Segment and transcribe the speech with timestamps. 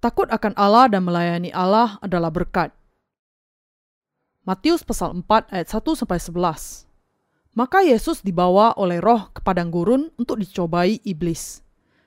[0.00, 2.72] Takut akan Allah dan melayani Allah adalah berkat.
[4.48, 6.88] Matius pasal 4 ayat 1 sampai 11.
[7.52, 11.60] Maka Yesus dibawa oleh roh ke padang gurun untuk dicobai iblis.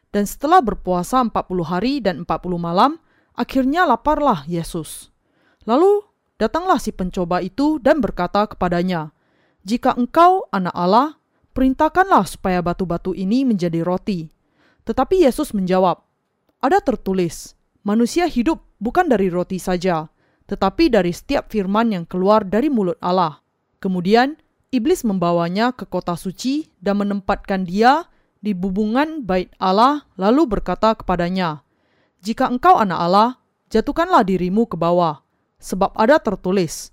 [0.09, 2.97] Dan setelah berpuasa 40 hari dan 40 malam,
[3.37, 5.13] akhirnya laparlah Yesus.
[5.69, 6.01] Lalu
[6.41, 9.13] datanglah si pencoba itu dan berkata kepadanya,
[9.61, 11.21] Jika engkau anak Allah,
[11.53, 14.33] perintahkanlah supaya batu-batu ini menjadi roti.
[14.81, 16.01] Tetapi Yesus menjawab,
[16.57, 20.07] Ada tertulis, manusia hidup bukan dari roti saja,
[20.47, 23.43] tetapi dari setiap firman yang keluar dari mulut Allah.
[23.83, 24.39] Kemudian,
[24.71, 28.07] iblis membawanya ke kota suci dan menempatkan dia
[28.43, 31.63] di bubungan bait Allah lalu berkata kepadanya,
[32.23, 33.29] Jika engkau anak Allah,
[33.71, 35.23] jatuhkanlah dirimu ke bawah,
[35.59, 36.91] sebab ada tertulis,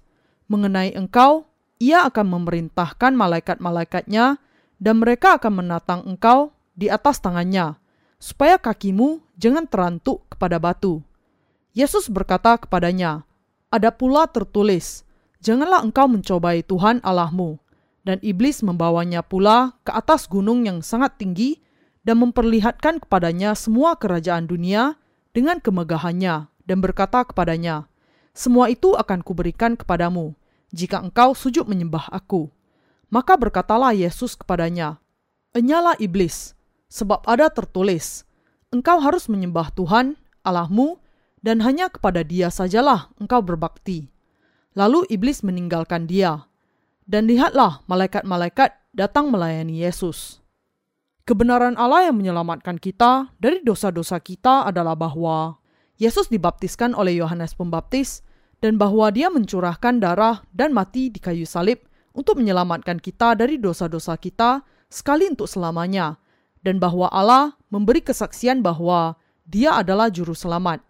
[0.51, 1.47] mengenai engkau,
[1.83, 4.39] ia akan memerintahkan malaikat-malaikatnya
[4.79, 7.79] dan mereka akan menatang engkau di atas tangannya,
[8.21, 11.01] supaya kakimu jangan terantuk kepada batu.
[11.73, 13.25] Yesus berkata kepadanya,
[13.73, 15.09] ada pula tertulis,
[15.41, 17.57] Janganlah engkau mencobai Tuhan Allahmu.
[18.05, 21.61] Dan iblis membawanya pula ke atas gunung yang sangat tinggi
[22.05, 24.97] dan memperlihatkan kepadanya semua kerajaan dunia
[25.37, 27.89] dengan kemegahannya dan berkata kepadanya,
[28.33, 30.33] Semua itu akan kuberikan kepadamu,
[30.73, 32.49] jika engkau sujud menyembah aku.
[33.13, 34.97] Maka berkatalah Yesus kepadanya,
[35.53, 36.57] Enyalah iblis,
[36.91, 38.27] sebab ada tertulis,
[38.71, 40.15] Engkau harus menyembah Tuhan,
[40.47, 41.03] Allahmu,
[41.43, 44.15] dan hanya kepada dia sajalah engkau berbakti.
[44.79, 46.47] Lalu iblis meninggalkan dia.
[47.03, 50.39] Dan lihatlah malaikat-malaikat datang melayani Yesus.
[51.27, 55.59] Kebenaran Allah yang menyelamatkan kita dari dosa-dosa kita adalah bahwa
[55.99, 58.23] Yesus dibaptiskan oleh Yohanes Pembaptis
[58.63, 61.83] dan bahwa dia mencurahkan darah dan mati di kayu salib
[62.15, 66.23] untuk menyelamatkan kita dari dosa-dosa kita sekali untuk selamanya
[66.61, 69.17] dan bahwa Allah memberi kesaksian bahwa
[69.49, 70.85] dia adalah juru selamat.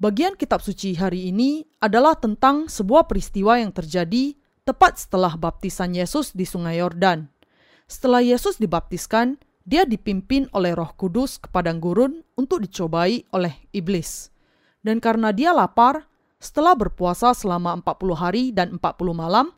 [0.00, 4.34] Bagian kitab suci hari ini adalah tentang sebuah peristiwa yang terjadi
[4.66, 7.30] tepat setelah baptisan Yesus di Sungai Yordan.
[7.86, 14.28] Setelah Yesus dibaptiskan, dia dipimpin oleh Roh Kudus ke padang gurun untuk dicobai oleh iblis.
[14.84, 16.04] Dan karena dia lapar,
[16.36, 19.48] setelah berpuasa selama 40 hari dan 40 malam,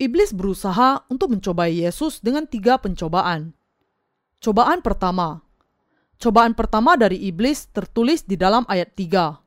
[0.00, 3.52] iblis berusaha untuk mencobai Yesus dengan tiga pencobaan.
[4.42, 5.38] Cobaan pertama.
[6.18, 9.38] Cobaan pertama dari iblis tertulis di dalam ayat 3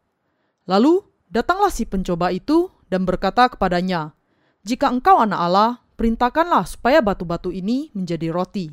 [0.71, 4.15] Lalu datanglah si pencoba itu dan berkata kepadanya,
[4.63, 8.71] "Jika engkau anak Allah, perintahkanlah supaya batu-batu ini menjadi roti."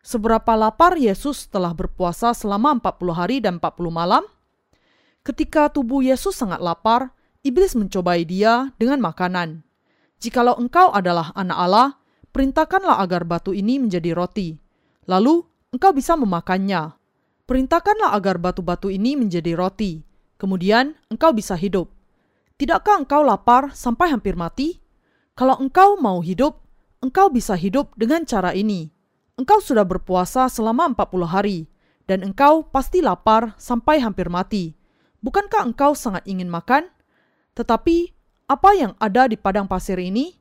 [0.00, 4.24] Seberapa lapar Yesus telah berpuasa selama 40 hari dan 40 malam?
[5.20, 7.12] Ketika tubuh Yesus sangat lapar,
[7.44, 9.60] iblis mencobai dia dengan makanan.
[10.16, 11.88] Jikalau engkau adalah anak Allah,
[12.32, 14.61] perintahkanlah agar batu ini menjadi roti.
[15.06, 15.42] Lalu
[15.74, 16.94] engkau bisa memakannya.
[17.46, 21.86] Perintahkanlah agar batu-batu ini menjadi roti kemudian engkau bisa hidup.
[22.58, 24.82] Tidakkah engkau lapar sampai hampir mati?
[25.38, 26.58] Kalau engkau mau hidup,
[26.98, 28.90] engkau bisa hidup dengan cara ini.
[29.38, 31.58] Engkau sudah berpuasa selama 40 hari,
[32.10, 34.74] dan engkau pasti lapar sampai hampir mati.
[35.22, 36.90] Bukankah engkau sangat ingin makan?
[37.54, 38.10] Tetapi,
[38.50, 40.34] apa yang ada di padang pasir ini?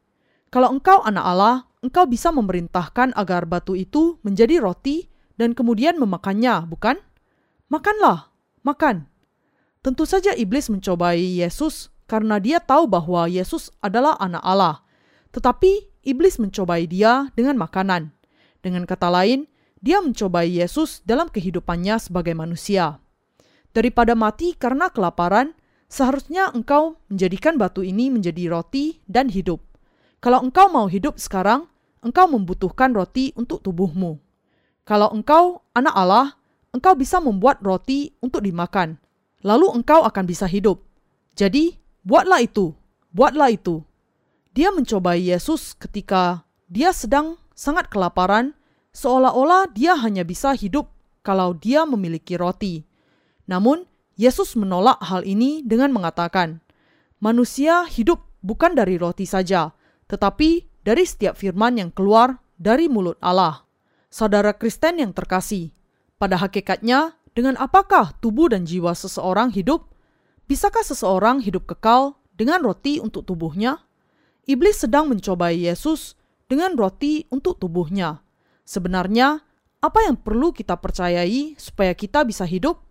[0.52, 6.70] Kalau engkau anak Allah, engkau bisa memerintahkan agar batu itu menjadi roti dan kemudian memakannya,
[6.70, 7.02] bukan?
[7.68, 8.30] Makanlah,
[8.62, 9.10] makan.
[9.82, 14.86] Tentu saja iblis mencobai Yesus karena dia tahu bahwa Yesus adalah anak Allah.
[15.34, 18.14] Tetapi iblis mencobai dia dengan makanan.
[18.62, 19.50] Dengan kata lain,
[19.82, 23.02] dia mencobai Yesus dalam kehidupannya sebagai manusia.
[23.74, 25.58] Daripada mati karena kelaparan,
[25.90, 29.64] seharusnya engkau menjadikan batu ini menjadi roti dan hidup.
[30.22, 31.71] Kalau engkau mau hidup sekarang,
[32.02, 34.18] engkau membutuhkan roti untuk tubuhmu.
[34.86, 36.28] Kalau engkau anak Allah,
[36.74, 39.02] engkau bisa membuat roti untuk dimakan
[39.46, 40.82] lalu engkau akan bisa hidup.
[41.34, 42.74] Jadi, buatlah itu,
[43.14, 43.82] buatlah itu.
[44.54, 48.54] Dia mencobai Yesus ketika dia sedang sangat kelaparan,
[48.94, 50.92] seolah-olah dia hanya bisa hidup
[51.26, 52.84] kalau dia memiliki roti.
[53.50, 53.86] Namun,
[54.20, 56.62] Yesus menolak hal ini dengan mengatakan,
[57.18, 59.74] "Manusia hidup bukan dari roti saja,
[60.12, 63.66] tetapi dari setiap firman yang keluar dari mulut Allah."
[64.12, 65.72] Saudara Kristen yang terkasih,
[66.20, 69.88] pada hakikatnya dengan apakah tubuh dan jiwa seseorang hidup?
[70.52, 73.80] Bisakah seseorang hidup kekal dengan roti untuk tubuhnya?
[74.44, 76.20] Iblis sedang mencobai Yesus
[76.52, 78.20] dengan roti untuk tubuhnya.
[78.68, 79.40] Sebenarnya,
[79.80, 82.84] apa yang perlu kita percayai supaya kita bisa hidup?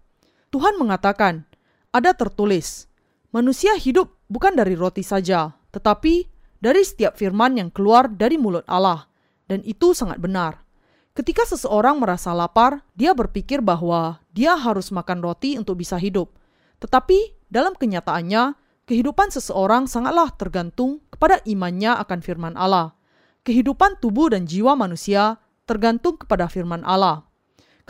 [0.49, 1.45] Tuhan mengatakan,
[1.93, 2.89] ada tertulis,
[3.29, 6.30] manusia hidup bukan dari roti saja, tetapi
[6.61, 9.09] dari setiap firman yang keluar dari mulut Allah.
[9.51, 10.63] Dan itu sangat benar.
[11.11, 16.31] Ketika seseorang merasa lapar, dia berpikir bahwa dia harus makan roti untuk bisa hidup.
[16.79, 18.55] Tetapi dalam kenyataannya,
[18.87, 22.95] kehidupan seseorang sangatlah tergantung kepada imannya akan firman Allah.
[23.43, 27.27] Kehidupan tubuh dan jiwa manusia tergantung kepada firman Allah.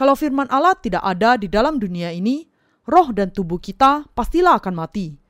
[0.00, 2.48] Kalau firman Allah tidak ada di dalam dunia ini,
[2.88, 5.20] roh dan tubuh kita pastilah akan mati.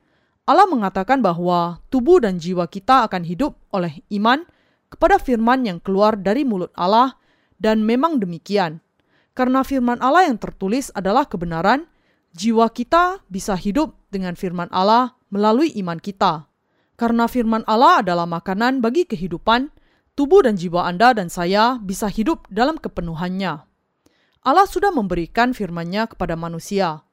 [0.49, 4.43] Allah mengatakan bahwa tubuh dan jiwa kita akan hidup oleh iman
[4.91, 7.15] kepada firman yang keluar dari mulut Allah,
[7.61, 8.81] dan memang demikian.
[9.31, 11.87] Karena firman Allah yang tertulis adalah kebenaran,
[12.35, 16.51] jiwa kita bisa hidup dengan firman Allah melalui iman kita.
[16.99, 19.71] Karena firman Allah adalah makanan bagi kehidupan,
[20.19, 23.63] tubuh dan jiwa Anda dan saya bisa hidup dalam kepenuhannya.
[24.41, 27.05] Allah sudah memberikan firman-Nya kepada manusia.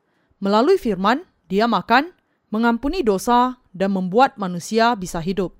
[0.43, 2.18] Melalui firman, dia makan,
[2.49, 5.55] mengampuni dosa, dan membuat manusia bisa hidup.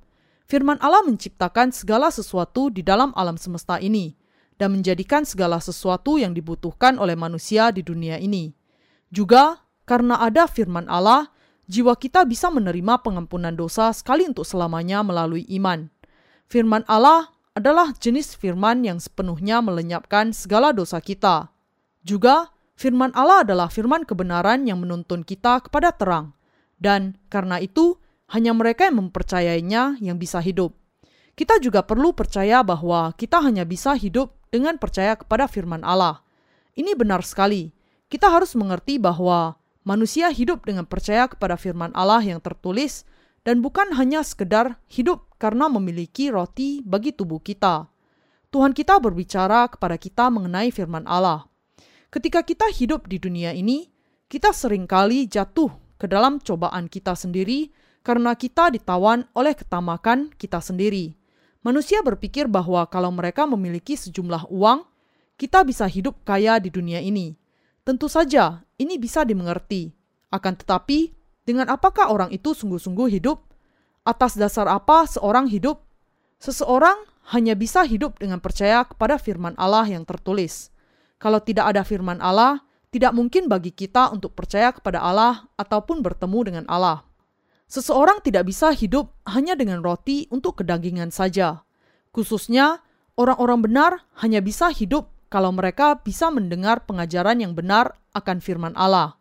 [0.49, 4.17] Firman Allah menciptakan segala sesuatu di dalam alam semesta ini
[4.59, 8.57] dan menjadikan segala sesuatu yang dibutuhkan oleh manusia di dunia ini.
[9.13, 11.29] Juga karena ada firman Allah,
[11.69, 15.93] jiwa kita bisa menerima pengampunan dosa sekali untuk selamanya melalui iman.
[16.49, 21.53] Firman Allah adalah jenis firman yang sepenuhnya melenyapkan segala dosa kita.
[22.01, 26.38] Juga, firman Allah adalah firman kebenaran yang menuntun kita kepada terang.
[26.79, 27.99] Dan karena itu,
[28.31, 30.77] hanya mereka yang mempercayainya yang bisa hidup.
[31.39, 36.23] Kita juga perlu percaya bahwa kita hanya bisa hidup dengan percaya kepada firman Allah.
[36.75, 37.71] Ini benar sekali.
[38.11, 39.55] Kita harus mengerti bahwa
[39.87, 43.07] manusia hidup dengan percaya kepada firman Allah yang tertulis
[43.47, 47.89] dan bukan hanya sekedar hidup karena memiliki roti bagi tubuh kita.
[48.49, 51.47] Tuhan kita berbicara kepada kita mengenai firman Allah.
[52.09, 53.89] Ketika kita hidup di dunia ini,
[54.29, 57.75] kita sering kali jatuh ke dalam cobaan kita sendiri
[58.07, 61.19] karena kita ditawan oleh ketamakan kita sendiri.
[61.67, 64.87] Manusia berpikir bahwa kalau mereka memiliki sejumlah uang,
[65.37, 67.35] kita bisa hidup kaya di dunia ini.
[67.83, 69.91] Tentu saja, ini bisa dimengerti.
[70.31, 71.13] Akan tetapi,
[71.43, 73.43] dengan apakah orang itu sungguh-sungguh hidup?
[74.07, 75.85] Atas dasar apa seorang hidup?
[76.39, 76.97] Seseorang
[77.35, 80.73] hanya bisa hidup dengan percaya kepada firman Allah yang tertulis.
[81.19, 86.39] Kalau tidak ada firman Allah, tidak mungkin bagi kita untuk percaya kepada Allah ataupun bertemu
[86.45, 87.05] dengan Allah.
[87.69, 91.69] Seseorang tidak bisa hidup hanya dengan roti untuk kedagingan saja.
[92.17, 92.81] Khususnya,
[93.21, 93.93] orang-orang benar
[94.25, 99.21] hanya bisa hidup kalau mereka bisa mendengar pengajaran yang benar akan firman Allah.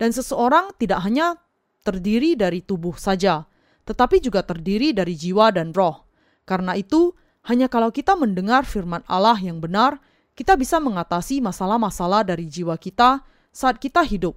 [0.00, 1.36] Dan seseorang tidak hanya
[1.84, 3.44] terdiri dari tubuh saja,
[3.84, 6.08] tetapi juga terdiri dari jiwa dan roh.
[6.48, 7.12] Karena itu,
[7.44, 10.00] hanya kalau kita mendengar firman Allah yang benar,
[10.32, 13.20] kita bisa mengatasi masalah-masalah dari jiwa kita
[13.52, 14.36] saat kita hidup.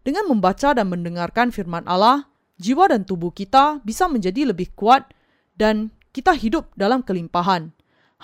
[0.00, 5.10] Dengan membaca dan mendengarkan firman Allah, jiwa dan tubuh kita bisa menjadi lebih kuat
[5.58, 7.74] dan kita hidup dalam kelimpahan.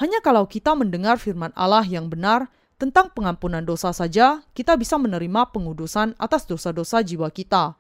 [0.01, 2.49] Hanya kalau kita mendengar firman Allah yang benar
[2.81, 7.77] tentang pengampunan dosa saja, kita bisa menerima pengudusan atas dosa-dosa jiwa kita.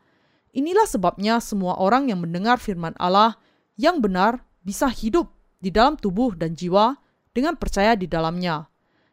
[0.52, 3.40] Inilah sebabnya semua orang yang mendengar firman Allah
[3.80, 7.00] yang benar bisa hidup di dalam tubuh dan jiwa
[7.32, 8.71] dengan percaya di dalamnya.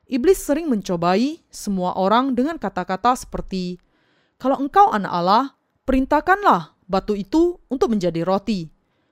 [0.10, 3.78] Iblis sering mencobai semua orang dengan kata-kata seperti,
[4.42, 5.44] "Kalau engkau anak Allah,
[5.86, 8.66] perintahkanlah batu itu untuk menjadi roti.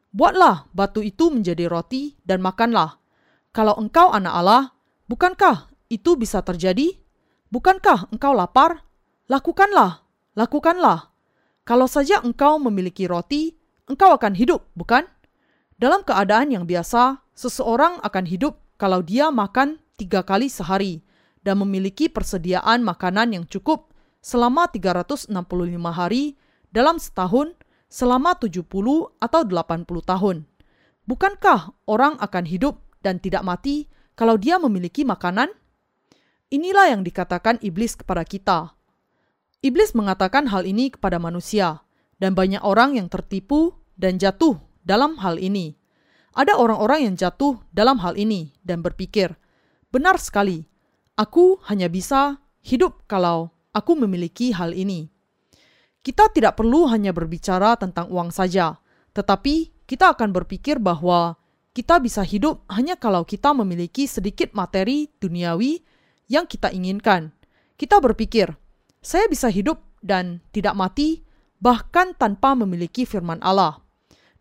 [0.09, 2.97] Buatlah batu itu menjadi roti dan makanlah.
[3.53, 4.63] Kalau engkau anak Allah,
[5.05, 6.97] bukankah itu bisa terjadi?
[7.53, 8.81] Bukankah engkau lapar?
[9.29, 10.01] Lakukanlah,
[10.33, 11.13] lakukanlah.
[11.61, 13.53] Kalau saja engkau memiliki roti,
[13.85, 15.05] engkau akan hidup, bukan?
[15.77, 21.01] Dalam keadaan yang biasa, seseorang akan hidup kalau dia makan tiga kali sehari
[21.41, 25.33] dan memiliki persediaan makanan yang cukup selama 365
[25.91, 26.37] hari
[26.69, 27.57] dalam setahun
[27.89, 28.61] selama 70
[29.17, 30.37] atau 80 tahun.
[31.07, 35.49] Bukankah orang akan hidup dan tidak mati kalau dia memiliki makanan?
[36.51, 38.75] Inilah yang dikatakan iblis kepada kita.
[39.63, 41.83] Iblis mengatakan hal ini kepada manusia,
[42.21, 45.77] dan banyak orang yang tertipu dan jatuh dalam hal ini.
[46.37, 49.33] Ada orang-orang yang jatuh dalam hal ini dan berpikir,
[49.93, 50.65] "Benar sekali,
[51.15, 55.07] aku hanya bisa hidup kalau aku memiliki hal ini."
[56.03, 58.79] Kita tidak perlu hanya berbicara tentang uang saja,
[59.11, 61.35] tetapi kita akan berpikir bahwa
[61.75, 65.83] kita bisa hidup hanya kalau kita memiliki sedikit materi duniawi
[66.25, 67.35] yang kita inginkan.
[67.77, 68.49] Kita berpikir,
[68.97, 71.21] saya bisa hidup dan tidak mati,
[71.61, 73.77] bahkan tanpa memiliki firman Allah.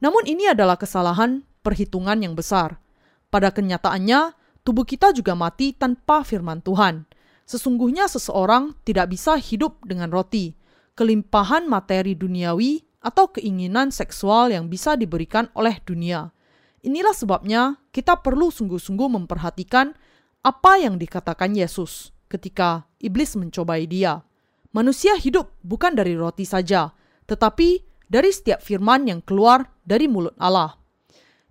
[0.00, 2.80] Namun, ini adalah kesalahan perhitungan yang besar.
[3.28, 4.32] Pada kenyataannya,
[4.66, 7.06] tubuh kita juga mati tanpa firman Tuhan.
[7.46, 10.58] Sesungguhnya, seseorang tidak bisa hidup dengan roti,
[10.98, 16.34] kelimpahan materi duniawi, atau keinginan seksual yang bisa diberikan oleh dunia.
[16.82, 19.94] Inilah sebabnya kita perlu sungguh-sungguh memperhatikan
[20.42, 24.26] apa yang dikatakan Yesus ketika iblis mencobai dia.
[24.74, 26.90] Manusia hidup bukan dari roti saja,
[27.30, 30.74] tetapi dari setiap firman yang keluar dari mulut Allah.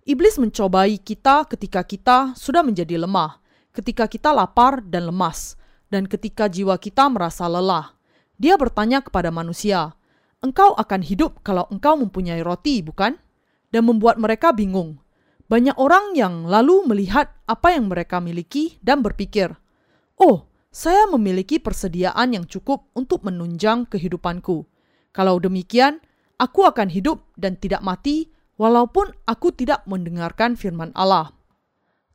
[0.06, 3.42] Iblis mencobai kita ketika kita sudah menjadi lemah,
[3.74, 5.58] ketika kita lapar dan lemas,
[5.90, 7.90] dan ketika jiwa kita merasa lelah.
[8.38, 9.98] Dia bertanya kepada manusia,
[10.38, 13.18] "Engkau akan hidup kalau engkau mempunyai roti, bukan?"
[13.74, 15.02] Dan membuat mereka bingung.
[15.50, 19.58] Banyak orang yang lalu melihat apa yang mereka miliki dan berpikir,
[20.22, 24.70] "Oh, saya memiliki persediaan yang cukup untuk menunjang kehidupanku.
[25.10, 25.98] Kalau demikian,
[26.38, 31.32] aku akan hidup dan tidak mati, walaupun aku tidak mendengarkan firman Allah."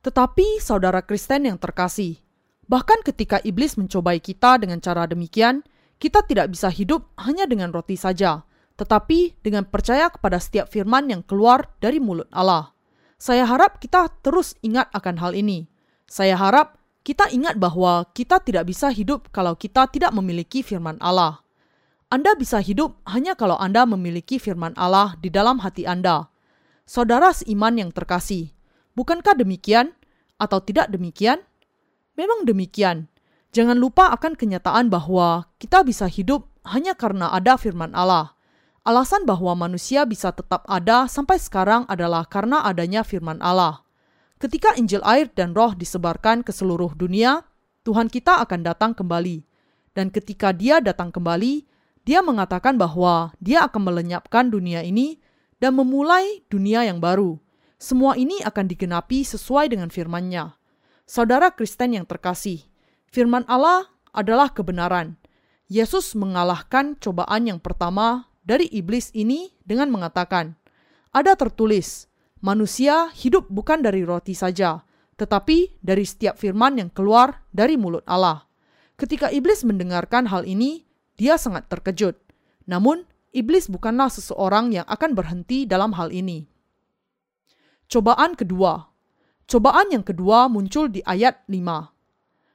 [0.02, 2.18] Tetapi, saudara Kristen yang terkasih,
[2.66, 5.62] bahkan ketika iblis mencobai kita dengan cara demikian,
[6.02, 8.42] kita tidak bisa hidup hanya dengan roti saja,
[8.82, 12.74] tetapi dengan percaya kepada setiap firman yang keluar dari mulut Allah.
[13.22, 15.70] Saya harap kita terus ingat akan hal ini.
[16.10, 21.46] Saya harap kita ingat bahwa kita tidak bisa hidup kalau kita tidak memiliki firman Allah.
[22.10, 26.31] Anda bisa hidup hanya kalau Anda memiliki firman Allah di dalam hati Anda.
[26.92, 28.52] Saudara seiman yang terkasih,
[29.00, 29.96] bukankah demikian
[30.36, 31.40] atau tidak demikian?
[32.20, 33.08] Memang demikian.
[33.56, 38.36] Jangan lupa akan kenyataan bahwa kita bisa hidup hanya karena ada firman Allah.
[38.84, 43.88] Alasan bahwa manusia bisa tetap ada sampai sekarang adalah karena adanya firman Allah.
[44.36, 47.48] Ketika Injil air dan roh disebarkan ke seluruh dunia,
[47.88, 49.48] Tuhan kita akan datang kembali.
[49.96, 51.64] Dan ketika dia datang kembali,
[52.04, 55.21] dia mengatakan bahwa dia akan melenyapkan dunia ini
[55.62, 57.38] dan memulai dunia yang baru.
[57.78, 60.58] Semua ini akan digenapi sesuai dengan firman-Nya.
[61.06, 62.66] Saudara Kristen yang terkasih,
[63.14, 65.22] firman Allah adalah kebenaran.
[65.72, 70.58] Yesus mengalahkan cobaan yang pertama dari iblis ini dengan mengatakan,
[71.14, 72.12] "Ada tertulis,
[72.44, 74.84] manusia hidup bukan dari roti saja,
[75.16, 78.50] tetapi dari setiap firman yang keluar dari mulut Allah."
[79.00, 80.86] Ketika iblis mendengarkan hal ini,
[81.18, 82.20] dia sangat terkejut.
[82.70, 86.48] Namun, iblis bukanlah seseorang yang akan berhenti dalam hal ini.
[87.92, 88.88] Cobaan kedua.
[89.48, 91.92] Cobaan yang kedua muncul di ayat 5.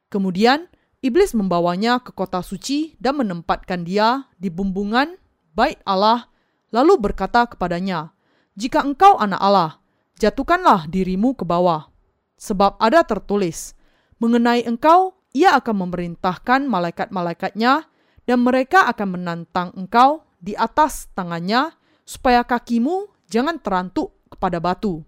[0.09, 0.65] Kemudian,
[1.05, 5.21] iblis membawanya ke kota suci dan menempatkan dia di bumbungan
[5.53, 6.33] bait Allah,
[6.73, 8.17] lalu berkata kepadanya,
[8.57, 9.71] "Jika engkau anak Allah,
[10.17, 11.93] jatuhkanlah dirimu ke bawah,
[12.41, 13.77] sebab ada tertulis,
[14.17, 17.85] mengenai engkau ia akan memerintahkan malaikat-malaikatnya,
[18.27, 21.75] dan mereka akan menantang engkau di atas tangannya,
[22.07, 25.03] supaya kakimu jangan terantuk kepada batu."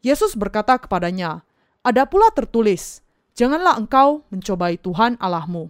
[0.00, 1.44] Yesus berkata kepadanya,
[1.84, 3.04] "Ada pula tertulis,
[3.36, 5.68] janganlah engkau mencobai Tuhan Allahmu."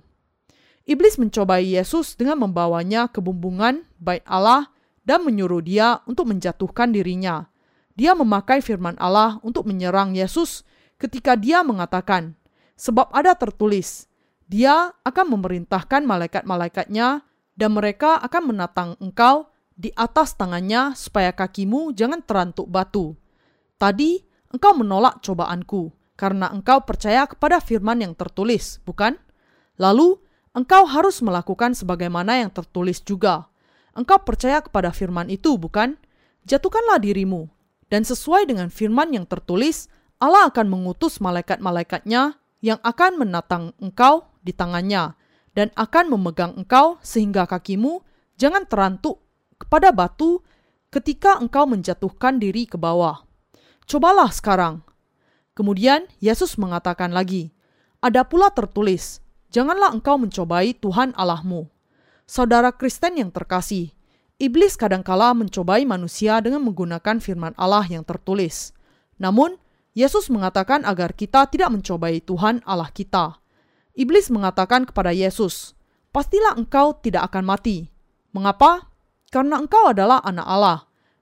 [0.87, 4.71] Iblis mencobai Yesus dengan membawanya ke bumbungan bait Allah
[5.07, 7.47] dan menyuruh dia untuk menjatuhkan dirinya.
[7.95, 10.67] Dia memakai firman Allah untuk menyerang Yesus
[10.99, 12.35] ketika dia mengatakan,
[12.75, 14.11] "Sebab ada tertulis,
[14.51, 17.23] Dia akan memerintahkan malaikat-malaikatnya
[17.61, 23.13] dan mereka akan menatang engkau di atas tangannya supaya kakimu jangan terantuk batu."
[23.77, 29.21] Tadi engkau menolak cobaanku karena engkau percaya kepada firman yang tertulis, bukan?
[29.81, 30.21] Lalu
[30.53, 33.49] engkau harus melakukan sebagaimana yang tertulis juga.
[33.97, 35.97] Engkau percaya kepada firman itu, bukan?
[36.45, 37.49] Jatuhkanlah dirimu,
[37.89, 39.91] dan sesuai dengan firman yang tertulis,
[40.21, 45.17] Allah akan mengutus malaikat-malaikatnya yang akan menatang engkau di tangannya,
[45.55, 48.03] dan akan memegang engkau sehingga kakimu
[48.39, 49.21] jangan terantuk
[49.59, 50.41] kepada batu
[50.91, 53.23] ketika engkau menjatuhkan diri ke bawah.
[53.87, 54.83] Cobalah sekarang.
[55.55, 57.51] Kemudian Yesus mengatakan lagi,
[58.01, 61.67] "Ada pula tertulis, Janganlah engkau mencobai Tuhan Allahmu.
[62.23, 63.91] Saudara Kristen yang terkasih,
[64.39, 68.71] iblis kadangkala mencobai manusia dengan menggunakan firman Allah yang tertulis.
[69.19, 69.59] Namun,
[69.91, 73.40] Yesus mengatakan agar kita tidak mencobai Tuhan Allah kita.
[74.01, 75.77] Iblis mengatakan kepada Yesus,
[76.09, 77.93] "Pastilah engkau tidak akan mati."
[78.33, 78.89] Mengapa?
[79.29, 80.79] Karena engkau adalah anak Allah.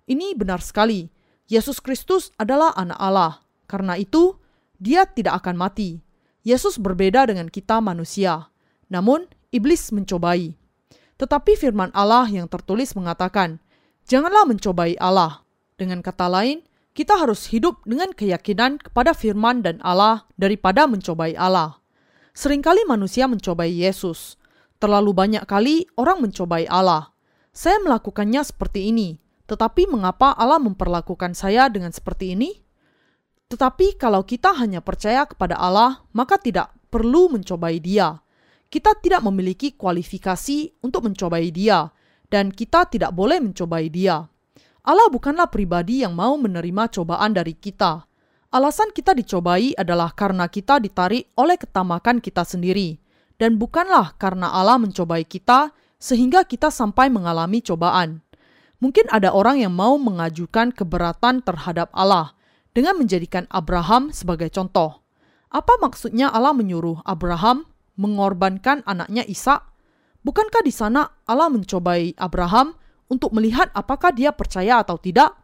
[0.06, 1.10] Ini benar sekali.
[1.50, 3.42] Yesus Kristus adalah anak Allah.
[3.66, 4.38] Karena itu,
[4.78, 5.98] dia tidak akan mati.
[6.46, 8.46] Yesus berbeda dengan kita manusia,
[8.86, 10.54] namun iblis mencobai.
[11.18, 13.58] Tetapi firman Allah yang tertulis mengatakan,
[14.06, 15.42] "Janganlah mencobai Allah."
[15.74, 16.62] Dengan kata lain,
[16.94, 21.77] kita harus hidup dengan keyakinan kepada firman dan Allah daripada mencobai Allah.
[22.38, 24.38] Seringkali manusia mencobai Yesus.
[24.78, 27.10] Terlalu banyak kali orang mencobai Allah.
[27.50, 29.18] Saya melakukannya seperti ini,
[29.50, 32.62] tetapi mengapa Allah memperlakukan saya dengan seperti ini?
[33.50, 38.22] Tetapi kalau kita hanya percaya kepada Allah, maka tidak perlu mencobai Dia.
[38.70, 41.90] Kita tidak memiliki kualifikasi untuk mencobai Dia,
[42.30, 44.22] dan kita tidak boleh mencobai Dia.
[44.86, 48.07] Allah bukanlah pribadi yang mau menerima cobaan dari kita.
[48.48, 52.96] Alasan kita dicobai adalah karena kita ditarik oleh ketamakan kita sendiri,
[53.36, 58.24] dan bukanlah karena Allah mencobai kita sehingga kita sampai mengalami cobaan.
[58.80, 62.32] Mungkin ada orang yang mau mengajukan keberatan terhadap Allah
[62.72, 65.04] dengan menjadikan Abraham sebagai contoh.
[65.52, 67.68] Apa maksudnya Allah menyuruh Abraham
[68.00, 69.60] mengorbankan anaknya Ishak?
[70.24, 72.72] Bukankah di sana Allah mencobai Abraham
[73.12, 75.36] untuk melihat apakah dia percaya atau tidak?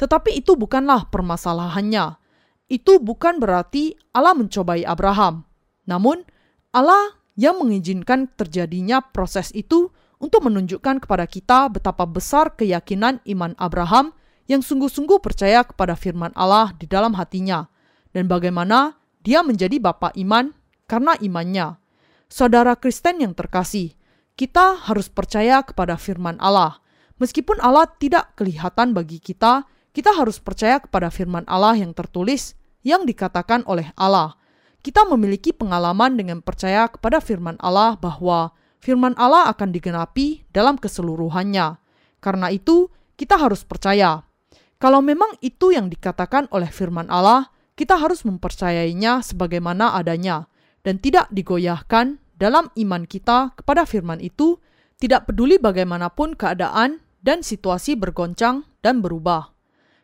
[0.00, 2.19] Tetapi itu bukanlah permasalahannya.
[2.70, 5.42] Itu bukan berarti Allah mencobai Abraham.
[5.90, 6.22] Namun,
[6.70, 9.90] Allah yang mengizinkan terjadinya proses itu
[10.22, 14.14] untuk menunjukkan kepada kita betapa besar keyakinan iman Abraham
[14.46, 17.66] yang sungguh-sungguh percaya kepada firman Allah di dalam hatinya,
[18.14, 18.94] dan bagaimana
[19.26, 20.54] dia menjadi bapak iman
[20.86, 21.74] karena imannya.
[22.30, 23.98] Saudara Kristen yang terkasih,
[24.38, 26.78] kita harus percaya kepada firman Allah.
[27.18, 32.54] Meskipun Allah tidak kelihatan bagi kita, kita harus percaya kepada firman Allah yang tertulis
[32.86, 34.36] yang dikatakan oleh Allah.
[34.80, 41.76] Kita memiliki pengalaman dengan percaya kepada firman Allah bahwa firman Allah akan digenapi dalam keseluruhannya.
[42.24, 42.88] Karena itu,
[43.20, 44.24] kita harus percaya.
[44.80, 50.48] Kalau memang itu yang dikatakan oleh firman Allah, kita harus mempercayainya sebagaimana adanya
[50.80, 54.56] dan tidak digoyahkan dalam iman kita kepada firman itu,
[54.96, 59.52] tidak peduli bagaimanapun keadaan dan situasi bergoncang dan berubah.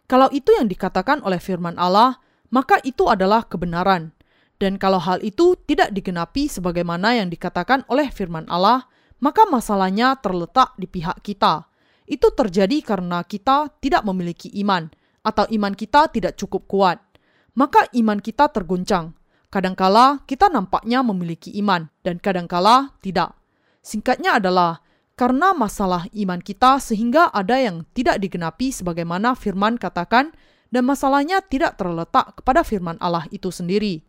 [0.04, 4.16] Kalau itu yang dikatakan oleh firman Allah, maka itu adalah kebenaran
[4.56, 8.88] dan kalau hal itu tidak digenapi sebagaimana yang dikatakan oleh firman Allah,
[9.20, 11.68] maka masalahnya terletak di pihak kita.
[12.08, 14.88] Itu terjadi karena kita tidak memiliki iman,
[15.20, 16.98] atau iman kita tidak cukup kuat.
[17.56, 19.12] Maka iman kita terguncang.
[19.52, 23.36] Kadangkala kita nampaknya memiliki iman, dan kadangkala tidak.
[23.84, 24.80] Singkatnya adalah
[25.16, 30.32] karena masalah iman kita sehingga ada yang tidak digenapi sebagaimana firman katakan,
[30.70, 34.02] dan masalahnya tidak terletak kepada firman Allah itu sendiri.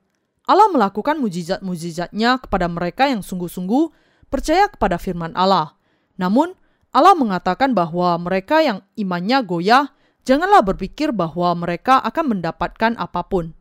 [0.48, 3.92] Allah melakukan mujizat-mujizatnya kepada mereka yang sungguh-sungguh
[4.32, 5.76] percaya kepada firman Allah.
[6.16, 6.56] Namun,
[6.96, 9.92] Allah mengatakan bahwa mereka yang imannya goyah,
[10.24, 13.52] janganlah berpikir bahwa mereka akan mendapatkan apa pun.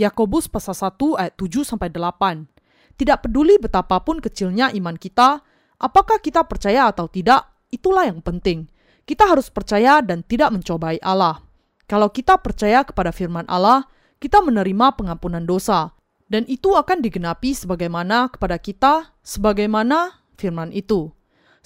[0.00, 2.96] Yakobus pasal 1 ayat 7 8.
[2.96, 5.44] Tidak peduli betapapun kecilnya iman kita,
[5.76, 8.68] apakah kita percaya atau tidak, itulah yang penting.
[9.04, 11.49] Kita harus percaya dan tidak mencobai Allah.
[11.90, 13.90] Kalau kita percaya kepada firman Allah,
[14.22, 15.90] kita menerima pengampunan dosa
[16.30, 21.10] dan itu akan digenapi sebagaimana kepada kita, sebagaimana firman itu.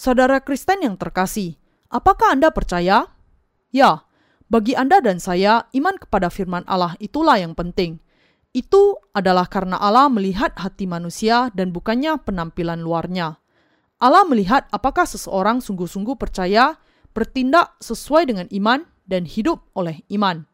[0.00, 1.60] Saudara Kristen yang terkasih,
[1.92, 3.12] apakah Anda percaya?
[3.68, 4.08] Ya,
[4.48, 8.00] bagi Anda dan saya, iman kepada firman Allah itulah yang penting.
[8.56, 13.36] Itu adalah karena Allah melihat hati manusia dan bukannya penampilan luarnya.
[14.00, 16.80] Allah melihat apakah seseorang sungguh-sungguh percaya,
[17.12, 20.48] bertindak sesuai dengan iman, dan hidup oleh iman.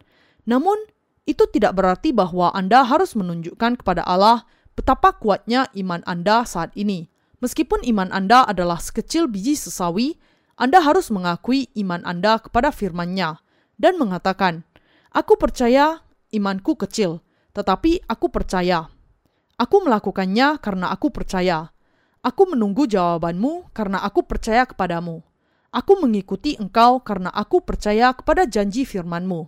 [0.47, 0.77] Namun,
[1.29, 7.07] itu tidak berarti bahwa Anda harus menunjukkan kepada Allah betapa kuatnya iman Anda saat ini.
[7.41, 10.19] Meskipun iman Anda adalah sekecil biji sesawi,
[10.59, 13.41] Anda harus mengakui iman Anda kepada firman-Nya
[13.81, 14.67] dan mengatakan,
[15.11, 17.25] Aku percaya imanku kecil,
[17.57, 18.91] tetapi aku percaya.
[19.61, 21.73] Aku melakukannya karena aku percaya.
[22.21, 25.25] Aku menunggu jawabanmu karena aku percaya kepadamu.
[25.71, 29.47] Aku mengikuti engkau karena aku percaya kepada janji firmanmu.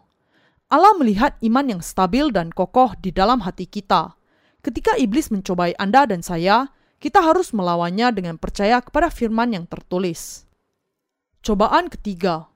[0.70, 4.14] Allah melihat iman yang stabil dan kokoh di dalam hati kita.
[4.62, 6.70] Ketika iblis mencobai Anda dan saya,
[7.02, 10.46] kita harus melawannya dengan percaya kepada firman yang tertulis.
[11.42, 12.46] Cobaan ketiga.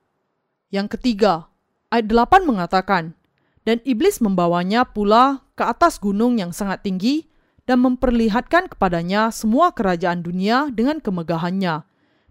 [0.70, 1.50] Yang ketiga,
[1.90, 3.18] ayat 8 mengatakan,
[3.66, 7.26] Dan iblis membawanya pula ke atas gunung yang sangat tinggi
[7.66, 11.82] dan memperlihatkan kepadanya semua kerajaan dunia dengan kemegahannya,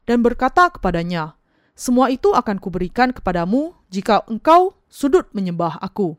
[0.05, 1.37] dan berkata kepadanya,
[1.75, 6.15] Semua itu akan kuberikan kepadamu jika engkau sudut menyembah aku.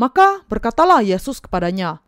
[0.00, 2.00] Maka berkatalah Yesus kepadanya,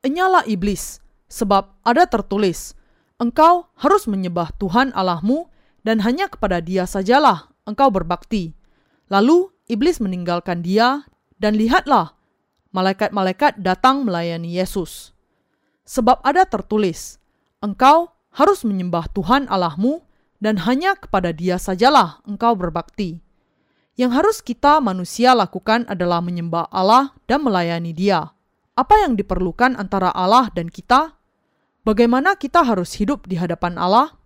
[0.00, 2.72] Enyalah iblis, sebab ada tertulis,
[3.20, 5.52] engkau harus menyembah Tuhan Allahmu
[5.84, 8.52] dan hanya kepada dia sajalah engkau berbakti.
[9.08, 11.04] Lalu iblis meninggalkan dia
[11.40, 12.16] dan lihatlah,
[12.72, 15.12] malaikat-malaikat datang melayani Yesus.
[15.84, 17.20] Sebab ada tertulis,
[17.60, 20.03] engkau harus menyembah Tuhan Allahmu
[20.42, 23.24] dan hanya kepada dia sajalah engkau berbakti.
[23.94, 28.34] Yang harus kita manusia lakukan adalah menyembah Allah dan melayani Dia.
[28.74, 31.14] Apa yang diperlukan antara Allah dan kita?
[31.86, 34.18] Bagaimana kita harus hidup di hadapan Allah?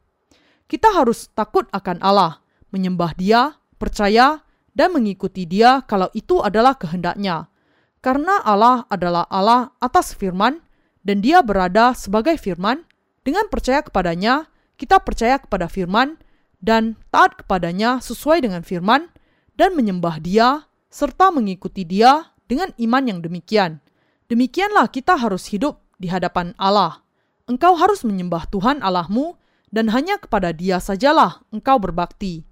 [0.65, 2.41] Kita harus takut akan Allah,
[2.73, 4.41] menyembah Dia, percaya,
[4.73, 7.53] dan mengikuti Dia kalau itu adalah kehendaknya.
[8.01, 10.65] Karena Allah adalah Allah atas firman,
[11.05, 12.89] dan Dia berada sebagai firman,
[13.21, 16.17] dengan percaya kepadanya, kita percaya kepada firman,
[16.63, 19.11] dan taat kepadanya sesuai dengan firman,
[19.59, 23.83] dan menyembah Dia serta mengikuti Dia dengan iman yang demikian.
[24.31, 27.03] Demikianlah kita harus hidup di hadapan Allah.
[27.51, 29.35] Engkau harus menyembah Tuhan Allahmu
[29.75, 32.45] dan hanya kepada Dia sajalah engkau berbakti.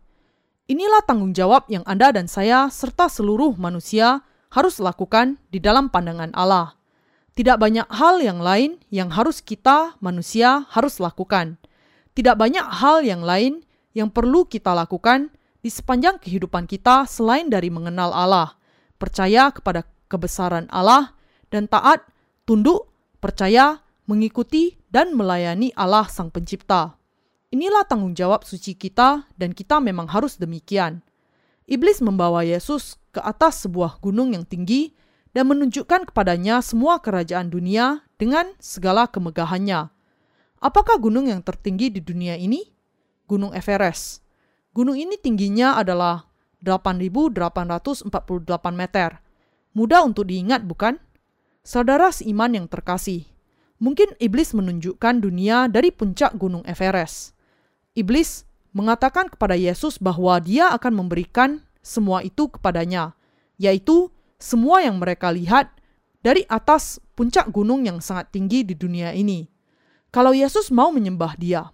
[0.66, 6.34] Inilah tanggung jawab yang Anda dan saya, serta seluruh manusia, harus lakukan di dalam pandangan
[6.34, 6.74] Allah.
[7.36, 11.60] Tidak banyak hal yang lain yang harus kita, manusia, harus lakukan.
[12.16, 13.60] Tidak banyak hal yang lain
[13.92, 15.28] yang perlu kita lakukan
[15.60, 18.56] di sepanjang kehidupan kita selain dari mengenal Allah,
[18.96, 21.12] percaya kepada kebesaran Allah,
[21.52, 22.00] dan taat,
[22.48, 22.88] tunduk,
[23.20, 26.96] percaya, mengikuti, dan melayani Allah Sang Pencipta.
[27.52, 31.04] Inilah tanggung jawab suci kita, dan kita memang harus demikian.
[31.68, 34.94] Iblis membawa Yesus ke atas sebuah gunung yang tinggi
[35.36, 39.95] dan menunjukkan kepadanya semua kerajaan dunia dengan segala kemegahannya.
[40.60, 42.64] Apakah gunung yang tertinggi di dunia ini?
[43.28, 44.24] Gunung Everest.
[44.72, 46.28] Gunung ini tingginya adalah
[46.64, 48.08] 8.848
[48.72, 49.20] meter.
[49.76, 50.96] Mudah untuk diingat, bukan?
[51.66, 53.26] Saudara seiman yang terkasih,
[53.82, 57.36] mungkin iblis menunjukkan dunia dari puncak Gunung Everest.
[57.92, 63.16] Iblis mengatakan kepada Yesus bahwa dia akan memberikan semua itu kepadanya,
[63.56, 65.72] yaitu semua yang mereka lihat
[66.20, 69.55] dari atas puncak gunung yang sangat tinggi di dunia ini.
[70.16, 71.68] Kalau Yesus mau menyembah dia,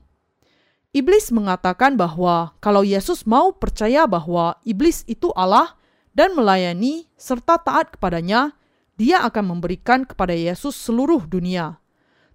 [0.91, 5.79] iblis mengatakan bahwa kalau Yesus mau percaya bahwa iblis itu Allah
[6.11, 8.51] dan melayani serta taat kepadanya,
[8.99, 11.79] dia akan memberikan kepada Yesus seluruh dunia.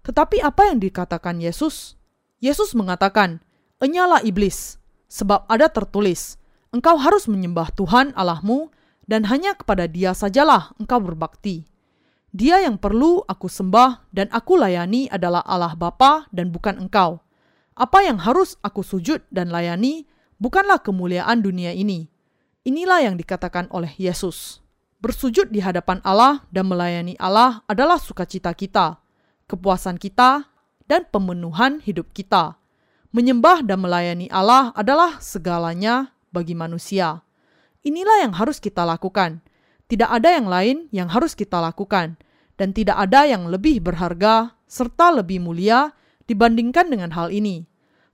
[0.00, 2.00] Tetapi apa yang dikatakan Yesus?
[2.40, 3.44] Yesus mengatakan,
[3.76, 4.80] Enyalah iblis,
[5.12, 6.40] sebab ada tertulis,
[6.72, 8.72] engkau harus menyembah Tuhan Allahmu
[9.04, 11.68] dan hanya kepada dia sajalah engkau berbakti.
[12.28, 17.24] Dia yang perlu aku sembah dan aku layani adalah Allah Bapa dan bukan engkau.
[17.72, 20.04] Apa yang harus aku sujud dan layani
[20.36, 22.10] bukanlah kemuliaan dunia ini.
[22.68, 24.60] Inilah yang dikatakan oleh Yesus.
[24.98, 28.98] Bersujud di hadapan Allah dan melayani Allah adalah sukacita kita,
[29.46, 30.50] kepuasan kita,
[30.90, 32.58] dan pemenuhan hidup kita.
[33.14, 37.24] Menyembah dan melayani Allah adalah segalanya bagi manusia.
[37.86, 39.40] Inilah yang harus kita lakukan.
[39.88, 42.20] Tidak ada yang lain yang harus kita lakukan,
[42.60, 45.96] dan tidak ada yang lebih berharga serta lebih mulia
[46.28, 47.64] dibandingkan dengan hal ini.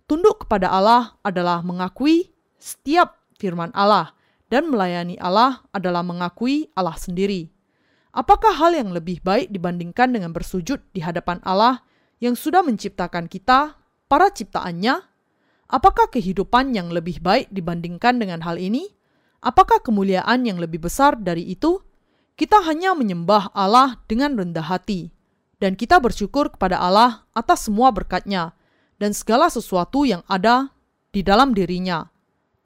[0.07, 2.31] Tunduk kepada Allah adalah mengakui
[2.63, 4.15] setiap firman Allah,
[4.47, 7.51] dan melayani Allah adalah mengakui Allah sendiri.
[8.15, 11.83] Apakah hal yang lebih baik dibandingkan dengan bersujud di hadapan Allah
[12.23, 13.75] yang sudah menciptakan kita
[14.07, 15.03] para ciptaannya?
[15.67, 18.95] Apakah kehidupan yang lebih baik dibandingkan dengan hal ini?
[19.45, 21.77] Apakah kemuliaan yang lebih besar dari itu?
[22.33, 25.13] Kita hanya menyembah Allah dengan rendah hati,
[25.61, 28.57] dan kita bersyukur kepada Allah atas semua berkatnya
[28.99, 30.73] dan segala sesuatu yang ada
[31.15, 32.09] di dalam dirinya.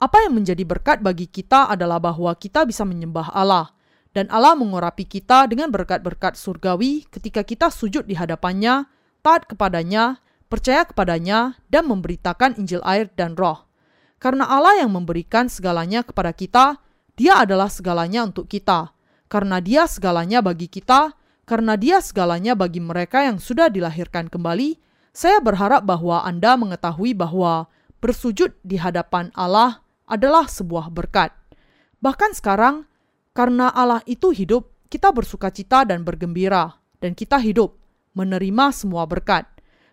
[0.01, 3.75] Apa yang menjadi berkat bagi kita adalah bahwa kita bisa menyembah Allah,
[4.15, 8.89] dan Allah mengurapi kita dengan berkat-berkat surgawi ketika kita sujud di hadapannya,
[9.21, 10.17] taat kepadanya,
[10.49, 13.68] percaya kepadanya, dan memberitakan Injil air dan roh.
[14.19, 16.75] Karena Allah yang memberikan segalanya kepada kita,
[17.15, 18.91] dia adalah segalanya untuk kita.
[19.31, 21.15] Karena dia segalanya bagi kita,
[21.47, 24.75] karena dia segalanya bagi mereka yang sudah dilahirkan kembali,
[25.15, 27.71] saya berharap bahwa Anda mengetahui bahwa
[28.03, 31.31] bersujud di hadapan Allah adalah sebuah berkat.
[32.03, 32.87] Bahkan sekarang,
[33.31, 37.77] karena Allah itu hidup, kita bersuka cita dan bergembira, dan kita hidup,
[38.15, 39.45] menerima semua berkat.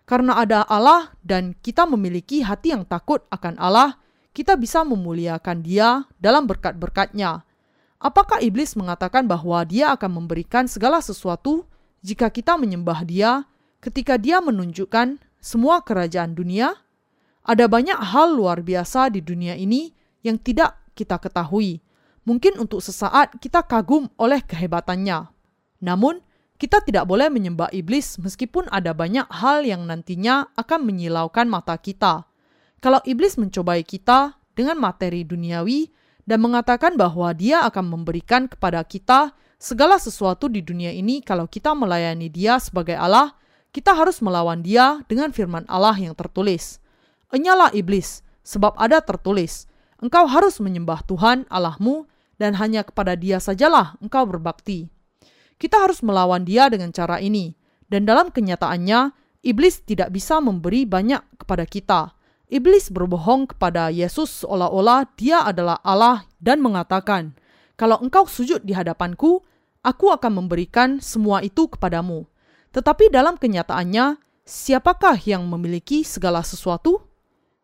[0.07, 3.99] Karena ada Allah dan kita memiliki hati yang takut akan Allah,
[4.37, 7.41] kita bisa memuliakan Dia dalam berkat-berkatnya.
[7.97, 11.65] Apakah iblis mengatakan bahwa dia akan memberikan segala sesuatu
[12.05, 13.49] jika kita menyembah Dia
[13.81, 16.77] ketika Dia menunjukkan semua kerajaan dunia?
[17.41, 19.89] Ada banyak hal luar biasa di dunia ini
[20.21, 21.81] yang tidak kita ketahui.
[22.21, 25.33] Mungkin untuk sesaat kita kagum oleh kehebatannya.
[25.81, 26.21] Namun,
[26.61, 32.27] kita tidak boleh menyembah iblis meskipun ada banyak hal yang nantinya akan menyilaukan mata kita.
[32.77, 35.89] Kalau iblis mencobai kita dengan materi duniawi
[36.27, 41.73] dan mengatakan bahwa dia akan memberikan kepada kita segala sesuatu di dunia ini kalau kita
[41.73, 43.33] melayani dia sebagai Allah,
[43.73, 46.77] kita harus melawan dia dengan firman Allah yang tertulis.
[47.33, 49.65] Enyalah iblis, sebab ada tertulis,
[49.99, 52.05] engkau harus menyembah Tuhan Allahmu
[52.37, 54.87] dan hanya kepada dia sajalah engkau berbakti.
[55.57, 57.57] Kita harus melawan dia dengan cara ini.
[57.87, 62.16] Dan dalam kenyataannya, iblis tidak bisa memberi banyak kepada kita.
[62.47, 67.35] Iblis berbohong kepada Yesus seolah-olah dia adalah Allah dan mengatakan,
[67.75, 69.43] "Kalau engkau sujud di hadapanku,
[69.83, 72.23] aku akan memberikan semua itu kepadamu."
[72.71, 74.15] Tetapi dalam kenyataannya,
[74.47, 77.03] siapakah yang memiliki segala sesuatu?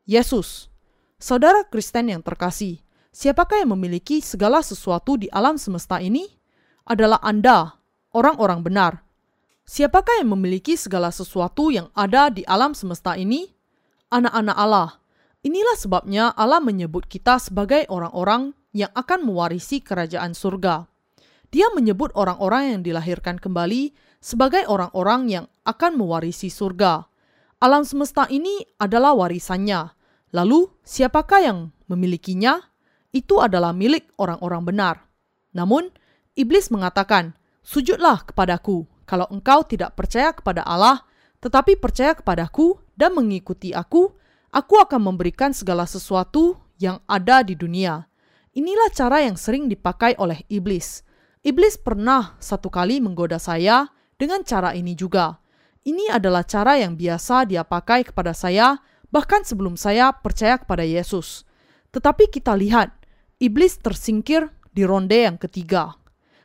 [0.03, 0.67] Yesus.
[1.15, 2.83] Saudara Kristen yang terkasih,
[3.15, 6.27] siapakah yang memiliki segala sesuatu di alam semesta ini?
[6.83, 7.79] Adalah Anda,
[8.11, 8.99] orang-orang benar.
[9.63, 13.52] Siapakah yang memiliki segala sesuatu yang ada di alam semesta ini?
[14.13, 15.01] Anak-anak Allah.
[15.41, 20.85] Inilah sebabnya Allah menyebut kita sebagai orang-orang yang akan mewarisi kerajaan surga.
[21.49, 23.89] Dia menyebut orang-orang yang dilahirkan kembali
[24.21, 27.09] sebagai orang-orang yang akan mewarisi surga.
[27.57, 29.97] Alam semesta ini adalah warisannya.
[30.29, 32.61] Lalu, siapakah yang memilikinya?
[33.09, 34.95] Itu adalah milik orang-orang benar.
[35.57, 35.89] Namun,
[36.37, 37.33] iblis mengatakan,
[37.65, 41.01] "Sujudlah kepadaku kalau engkau tidak percaya kepada Allah,
[41.43, 44.15] tetapi percaya kepadaku dan mengikuti aku."
[44.53, 48.05] Aku akan memberikan segala sesuatu yang ada di dunia.
[48.53, 51.01] Inilah cara yang sering dipakai oleh iblis.
[51.41, 55.41] Iblis pernah satu kali menggoda saya dengan cara ini juga.
[55.81, 58.77] Ini adalah cara yang biasa dia pakai kepada saya,
[59.09, 61.49] bahkan sebelum saya percaya kepada Yesus.
[61.89, 62.93] Tetapi kita lihat,
[63.41, 65.97] iblis tersingkir di ronde yang ketiga.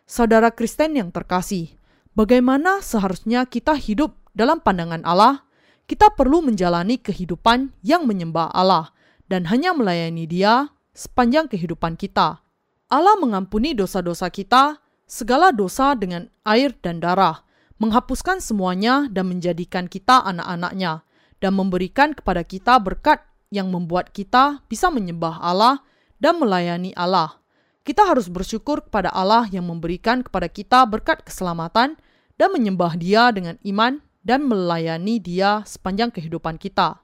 [0.09, 1.77] Saudara Kristen yang terkasih,
[2.17, 5.43] bagaimana seharusnya kita hidup dalam pandangan Allah
[5.91, 8.95] kita perlu menjalani kehidupan yang menyembah Allah
[9.27, 12.39] dan hanya melayani Dia sepanjang kehidupan kita.
[12.87, 17.43] Allah mengampuni dosa-dosa kita, segala dosa dengan air dan darah,
[17.83, 21.05] menghapuskan semuanya dan menjadikan kita anak-anaknya,
[21.41, 25.81] dan memberikan kepada kita berkat yang membuat kita bisa menyembah Allah
[26.21, 27.41] dan melayani Allah.
[27.85, 31.97] Kita harus bersyukur kepada Allah yang memberikan kepada kita berkat keselamatan
[32.37, 37.03] dan menyembah Dia dengan iman dan melayani Dia sepanjang kehidupan kita.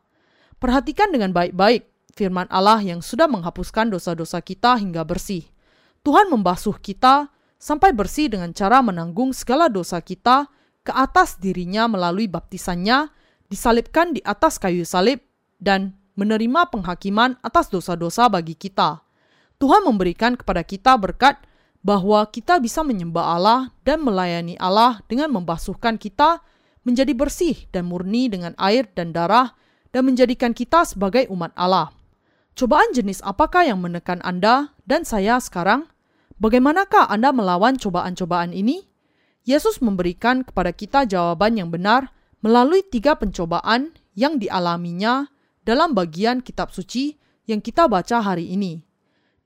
[0.59, 5.45] Perhatikan dengan baik-baik firman Allah yang sudah menghapuskan dosa-dosa kita hingga bersih.
[6.07, 10.47] Tuhan membasuh kita sampai bersih dengan cara menanggung segala dosa kita
[10.85, 13.09] ke atas dirinya melalui baptisannya,
[13.49, 15.25] disalibkan di atas kayu salib,
[15.57, 19.01] dan menerima penghakiman atas dosa-dosa bagi kita.
[19.57, 21.41] Tuhan memberikan kepada kita berkat
[21.81, 26.45] bahwa kita bisa menyembah Allah dan melayani Allah dengan membasuhkan kita
[26.85, 29.57] menjadi bersih dan murni dengan air dan darah
[29.91, 31.91] dan menjadikan kita sebagai umat Allah.
[32.55, 35.91] Cobaan jenis apakah yang menekan Anda dan saya sekarang?
[36.39, 38.87] Bagaimanakah Anda melawan cobaan-cobaan ini?
[39.43, 45.29] Yesus memberikan kepada kita jawaban yang benar melalui tiga pencobaan yang dialaminya
[45.65, 47.17] dalam bagian kitab suci
[47.49, 48.85] yang kita baca hari ini.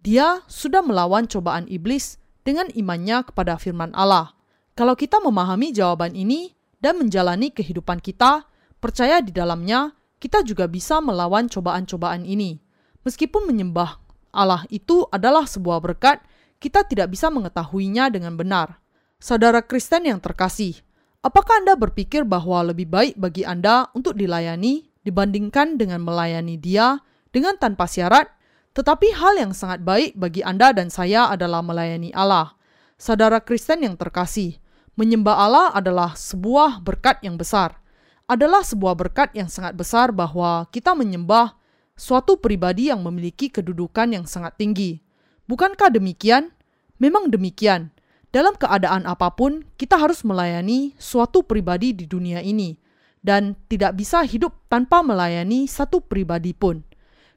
[0.03, 4.35] Dia sudah melawan cobaan iblis dengan imannya kepada firman Allah.
[4.79, 8.47] Kalau kita memahami jawaban ini, dan menjalani kehidupan kita,
[8.79, 12.59] percaya di dalamnya, kita juga bisa melawan cobaan-cobaan ini.
[13.07, 14.03] Meskipun menyembah
[14.35, 16.23] Allah itu adalah sebuah berkat,
[16.59, 18.83] kita tidak bisa mengetahuinya dengan benar.
[19.19, 20.79] Saudara Kristen yang terkasih,
[21.23, 26.99] apakah Anda berpikir bahwa lebih baik bagi Anda untuk dilayani dibandingkan dengan melayani Dia
[27.31, 28.31] dengan tanpa syarat?
[28.79, 32.55] Tetapi hal yang sangat baik bagi Anda dan saya adalah melayani Allah.
[32.95, 34.59] Saudara Kristen yang terkasih,
[34.99, 37.79] Menyembah Allah adalah sebuah berkat yang besar.
[38.27, 41.55] Adalah sebuah berkat yang sangat besar bahwa kita menyembah
[41.95, 44.99] suatu pribadi yang memiliki kedudukan yang sangat tinggi.
[45.47, 46.51] Bukankah demikian?
[46.99, 47.95] Memang demikian.
[48.35, 52.75] Dalam keadaan apa pun, kita harus melayani suatu pribadi di dunia ini
[53.23, 56.83] dan tidak bisa hidup tanpa melayani satu pribadi pun.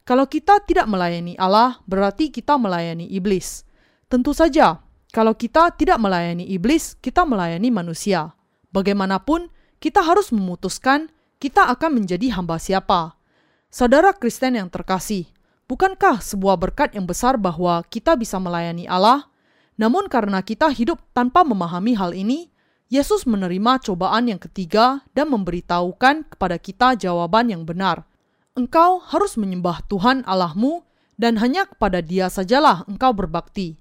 [0.02, 3.70] Kalau kita tidak melayani Allah, berarti kita melayani iblis.
[4.10, 8.32] Tentu saja, kalau kita tidak melayani iblis, kita melayani manusia.
[8.72, 9.52] Bagaimanapun,
[9.84, 13.20] kita harus memutuskan kita akan menjadi hamba siapa.
[13.68, 15.28] Saudara Kristen yang terkasih,
[15.68, 19.28] bukankah sebuah berkat yang besar bahwa kita bisa melayani Allah?
[19.76, 22.54] Namun karena kita hidup tanpa memahami hal ini,
[22.94, 28.06] Yesus menerima cobaan yang ketiga dan memberitahukan kepada kita jawaban yang benar.
[28.54, 30.86] Engkau harus menyembah Tuhan Allahmu
[31.18, 33.81] dan hanya kepada Dia sajalah engkau berbakti.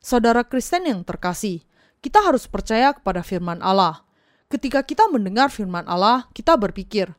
[0.00, 1.60] Saudara Kristen yang terkasih,
[2.00, 4.00] kita harus percaya kepada firman Allah.
[4.48, 7.12] Ketika kita mendengar firman Allah, kita berpikir,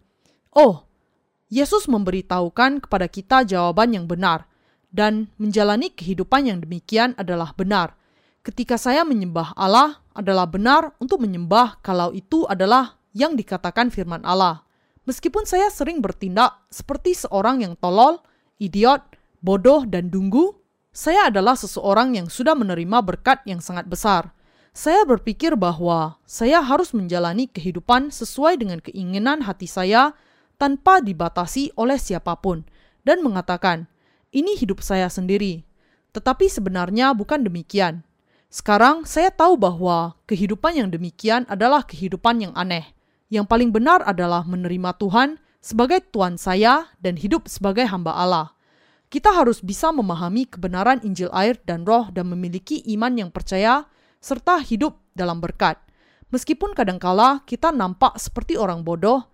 [0.51, 0.89] "Oh,
[1.47, 4.49] Yesus memberitahukan kepada kita jawaban yang benar,
[4.91, 7.95] dan menjalani kehidupan yang demikian adalah benar.
[8.43, 14.67] Ketika saya menyembah Allah, adalah benar untuk menyembah kalau itu adalah yang dikatakan firman Allah.
[15.07, 18.19] Meskipun saya sering bertindak seperti seorang yang tolol,
[18.59, 19.01] idiot,
[19.39, 20.60] bodoh, dan dunggu,
[20.91, 24.35] saya adalah seseorang yang sudah menerima berkat yang sangat besar.
[24.75, 30.15] Saya berpikir bahwa saya harus menjalani kehidupan sesuai dengan keinginan hati saya
[30.59, 32.63] tanpa dibatasi oleh siapa pun,
[33.07, 33.87] dan mengatakan,
[34.35, 35.63] "Ini hidup saya sendiri."
[36.11, 38.03] Tetapi sebenarnya bukan demikian.
[38.51, 42.83] Sekarang saya tahu bahwa kehidupan yang demikian adalah kehidupan yang aneh.
[43.31, 48.51] Yang paling benar adalah menerima Tuhan sebagai Tuhan saya dan hidup sebagai hamba Allah.
[49.11, 53.83] Kita harus bisa memahami kebenaran Injil air dan roh dan memiliki iman yang percaya
[54.23, 55.75] serta hidup dalam berkat.
[56.31, 59.27] Meskipun kadangkala kita nampak seperti orang bodoh,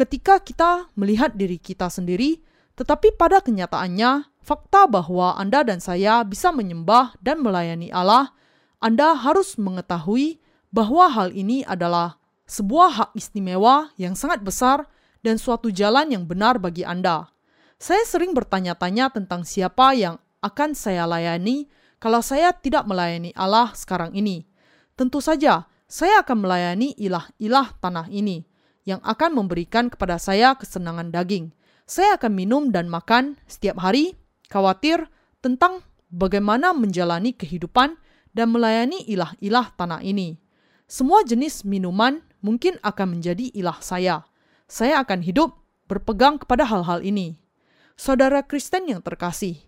[0.00, 2.40] ketika kita melihat diri kita sendiri,
[2.78, 8.30] Tetapi pada kenyataannya, fakta bahwa Anda dan saya bisa menyembah dan melayani Allah,
[8.78, 10.38] Anda harus mengetahui
[10.70, 14.86] bahwa hal ini adalah sebuah hak istimewa yang sangat besar
[15.26, 17.26] dan suatu jalan yang benar bagi Anda.
[17.78, 21.70] Saya sering bertanya-tanya tentang siapa yang akan saya layani
[22.02, 24.50] kalau saya tidak melayani Allah sekarang ini.
[24.98, 28.42] Tentu saja, saya akan melayani ilah-ilah tanah ini
[28.82, 31.54] yang akan memberikan kepada saya kesenangan daging.
[31.86, 34.18] Saya akan minum dan makan setiap hari,
[34.50, 35.06] khawatir
[35.38, 37.94] tentang bagaimana menjalani kehidupan
[38.34, 40.34] dan melayani ilah-ilah tanah ini.
[40.90, 44.26] Semua jenis minuman mungkin akan menjadi ilah saya.
[44.66, 47.47] Saya akan hidup berpegang kepada hal-hal ini.
[47.98, 49.58] Saudara Kristen yang terkasih,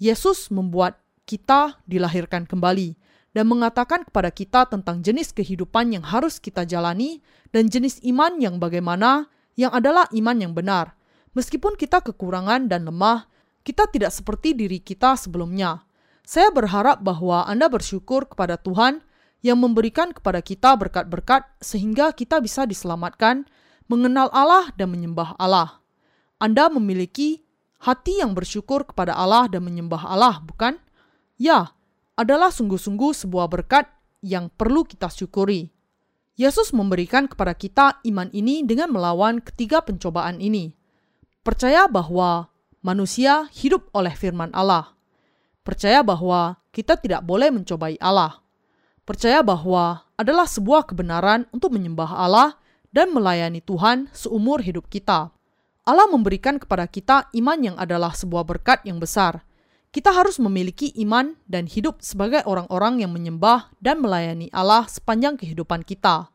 [0.00, 0.96] Yesus membuat
[1.28, 2.96] kita dilahirkan kembali
[3.36, 7.20] dan mengatakan kepada kita tentang jenis kehidupan yang harus kita jalani
[7.52, 9.28] dan jenis iman yang bagaimana
[9.60, 10.96] yang adalah iman yang benar.
[11.36, 13.28] Meskipun kita kekurangan dan lemah,
[13.60, 15.84] kita tidak seperti diri kita sebelumnya.
[16.24, 19.04] Saya berharap bahwa Anda bersyukur kepada Tuhan
[19.44, 23.44] yang memberikan kepada kita berkat-berkat sehingga kita bisa diselamatkan,
[23.84, 25.84] mengenal Allah dan menyembah Allah.
[26.40, 27.45] Anda memiliki
[27.80, 30.78] hati yang bersyukur kepada Allah dan menyembah Allah, bukan?
[31.36, 31.76] Ya,
[32.16, 33.88] adalah sungguh-sungguh sebuah berkat
[34.24, 35.68] yang perlu kita syukuri.
[36.36, 40.76] Yesus memberikan kepada kita iman ini dengan melawan ketiga pencobaan ini.
[41.40, 42.52] Percaya bahwa
[42.84, 44.92] manusia hidup oleh firman Allah.
[45.64, 48.44] Percaya bahwa kita tidak boleh mencobai Allah.
[49.08, 52.58] Percaya bahwa adalah sebuah kebenaran untuk menyembah Allah
[52.92, 55.32] dan melayani Tuhan seumur hidup kita.
[55.86, 59.46] Allah memberikan kepada kita iman yang adalah sebuah berkat yang besar
[59.96, 65.88] kita harus memiliki iman dan hidup sebagai orang-orang yang menyembah dan melayani Allah sepanjang kehidupan
[65.88, 66.28] kita.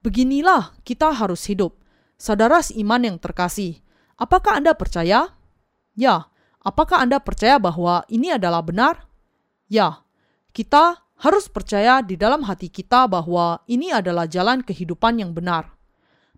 [0.00, 1.76] Beginilah kita harus hidup.
[2.16, 3.84] Saudara seiman yang terkasih,
[4.16, 5.28] apakah Anda percaya?
[5.92, 6.32] Ya,
[6.64, 9.04] apakah Anda percaya bahwa ini adalah benar?
[9.68, 10.00] Ya,
[10.56, 15.76] kita harus percaya di dalam hati kita bahwa ini adalah jalan kehidupan yang benar.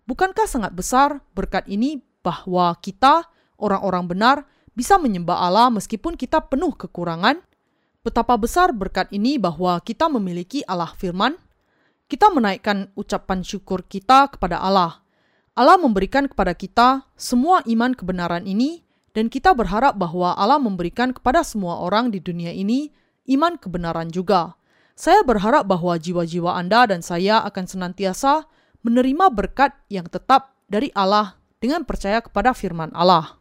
[0.03, 3.27] Bukankah sangat besar berkat ini bahwa kita,
[3.59, 4.37] orang-orang benar,
[4.75, 7.43] bisa menyembah Allah meskipun kita penuh kekurangan?
[7.99, 11.35] Betapa besar berkat ini bahwa kita memiliki Allah firman.
[12.09, 15.03] Kita menaikkan ucapan syukur kita kepada Allah.
[15.53, 21.43] Allah memberikan kepada kita semua iman kebenaran ini dan kita berharap bahwa Allah memberikan kepada
[21.43, 22.89] semua orang di dunia ini
[23.29, 24.55] iman kebenaran juga.
[24.95, 28.47] Saya berharap bahwa jiwa-jiwa Anda dan saya akan senantiasa
[28.83, 33.38] menerima berkat yang tetap dari Allah dengan percaya kepada firman Allah.